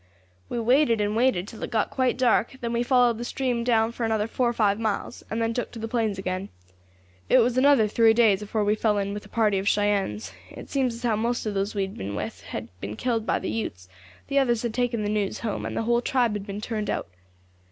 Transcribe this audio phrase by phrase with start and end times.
[0.49, 3.91] "We waited and waited, till it got quite dark; then we followed the stream down
[3.91, 6.49] for another four or five miles, and then took to the plains again.
[7.29, 10.33] It was another three days afore we fell in with a party of Cheyennes.
[10.49, 13.37] It seemed as how most of those we had been with had been killed by
[13.37, 13.87] the Utes;
[14.25, 17.07] the others had taken the news home, and the whole tribe had been turned out.